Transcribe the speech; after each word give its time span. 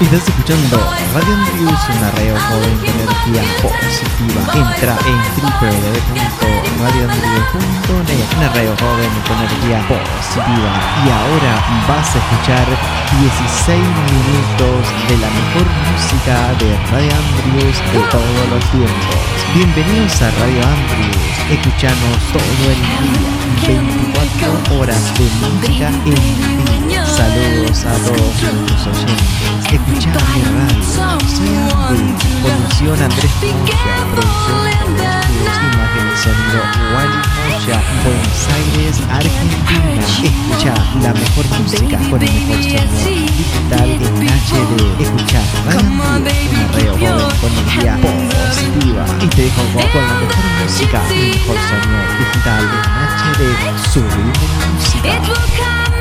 Estás 0.00 0.28
escuchando 0.28 0.78
Radio 1.12 1.34
Andrews, 1.34 1.80
una 1.98 2.12
radio 2.12 2.36
joven 2.38 2.78
con 2.78 2.94
energía 3.02 3.42
positiva. 3.60 4.46
Entra 4.54 4.94
en 5.10 5.18
www.radioandrews.net, 5.34 8.30
una 8.38 8.46
radio 8.54 8.78
joven 8.78 9.10
con 9.26 9.34
energía 9.42 9.82
positiva. 9.90 10.70
Y 11.02 11.10
ahora 11.10 11.58
vas 11.88 12.14
a 12.14 12.18
escuchar 12.22 12.62
16 13.18 13.74
minutos 14.14 14.86
de 15.08 15.16
la 15.18 15.30
mejor 15.34 15.66
música 15.90 16.54
de 16.62 16.78
Radio 16.94 17.10
Andrews 17.18 17.82
de 17.92 17.98
todos 18.14 18.46
los 18.54 18.62
tiempos. 18.70 19.18
Bienvenidos 19.52 20.14
a 20.22 20.30
Radio 20.30 20.62
Andrews, 20.62 21.18
escuchanos 21.50 22.22
todo 22.32 22.70
el 22.70 22.78
día. 22.78 23.18
20 23.66 24.07
horas 24.70 25.14
de 25.18 25.24
música 25.40 25.88
en. 26.04 26.88
Saludos 27.06 27.84
a 27.84 27.92
todos 28.06 28.42
los 28.70 28.86
oyentes. 28.86 29.28
Escuchamos 29.72 30.22
radio. 30.22 30.84
Soy 31.36 31.56
Andrew. 31.56 32.16
Conducción 32.42 33.02
Andrés 33.02 33.32
Pucha. 33.40 33.76
Producción 34.14 34.96
de 34.96 35.04
los 35.44 36.26
estudios, 36.26 37.37
Buenos 37.68 38.48
Aires, 38.54 39.02
Argentina. 39.10 40.00
Escucha 40.00 40.74
la 41.02 41.12
mejor 41.12 41.44
música 41.60 41.98
con 42.08 42.22
el 42.22 42.32
mejor 42.32 42.62
sonido 42.64 43.26
digital 43.36 43.90
en 43.90 44.26
HD. 44.26 45.02
Escucha 45.02 45.42
Radio 46.72 46.92
Joven 46.92 47.36
con 47.42 47.52
energía 47.52 47.98
positiva. 48.00 49.04
Y 49.20 49.26
te 49.26 49.42
dejo 49.42 49.62
con 49.62 50.06
la 50.06 50.14
mejor 50.14 50.44
música, 50.62 51.02
el 51.10 51.28
mejor 51.28 51.56
sonido 51.68 52.00
digital 52.18 52.64
en 52.64 52.96
HD. 53.36 53.90
Subir 53.92 54.32
la 54.58 54.66
música. 54.72 55.97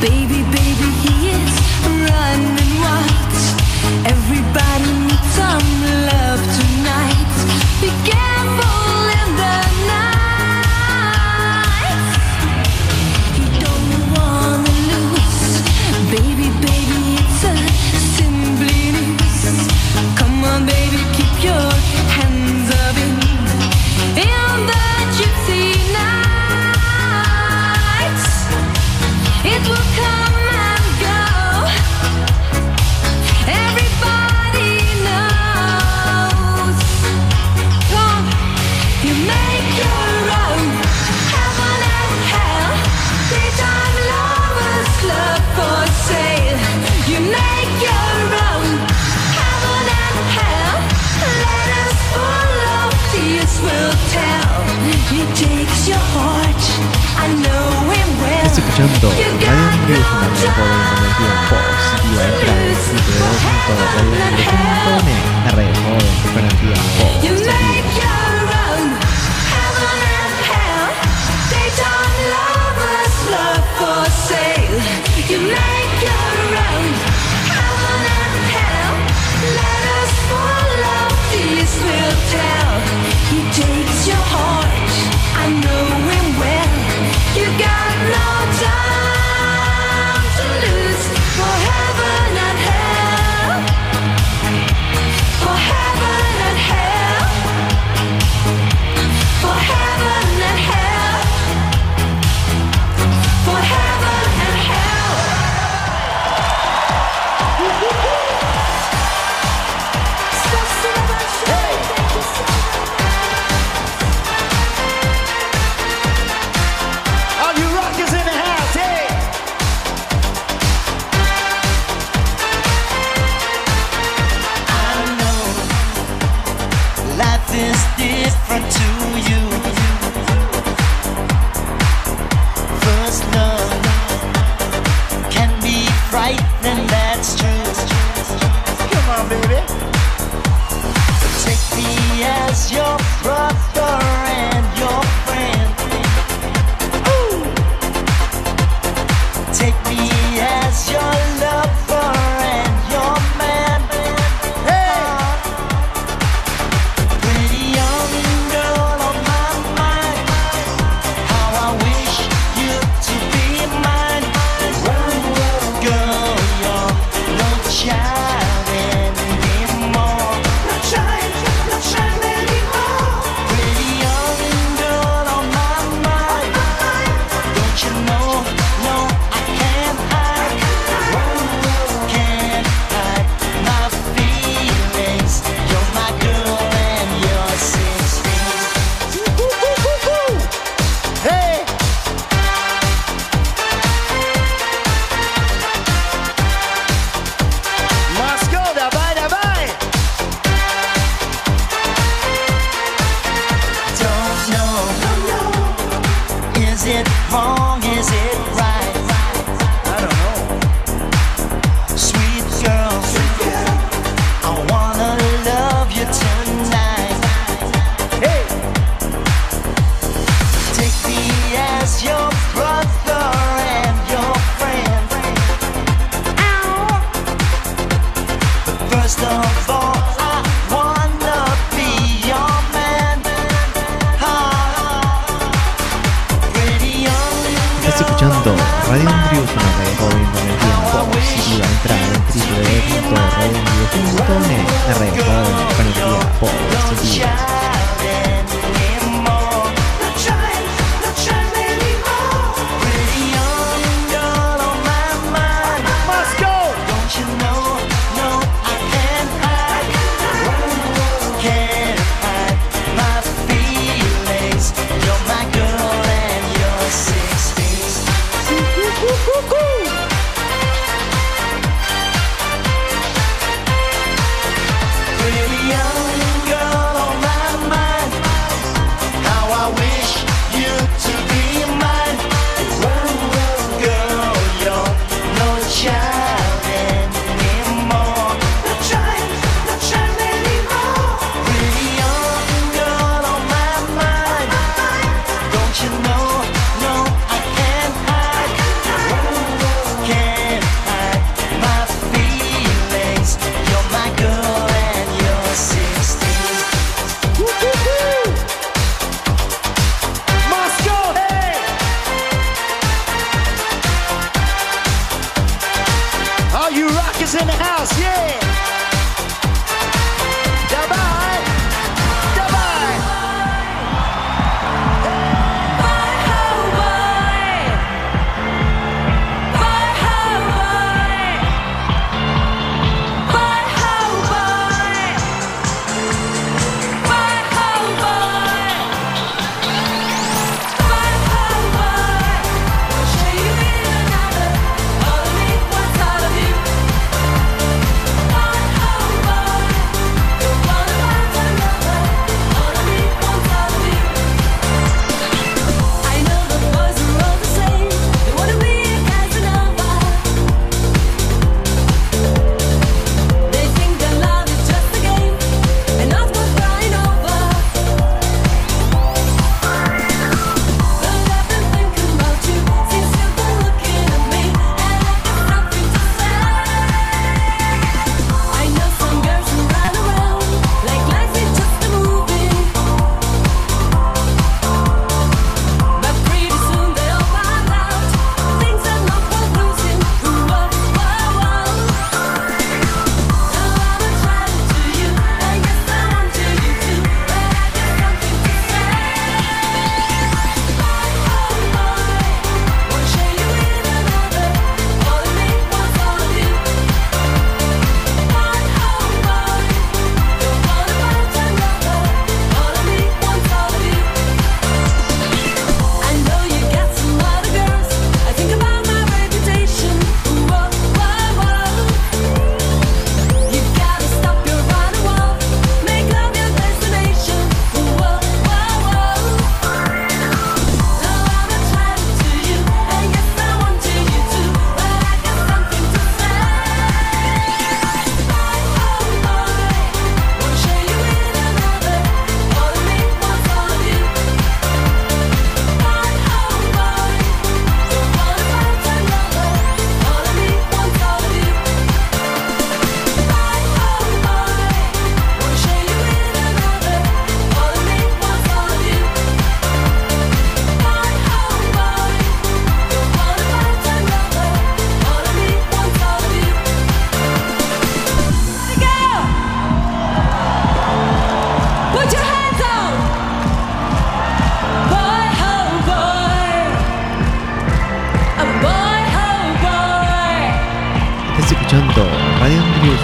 baby 0.00 0.39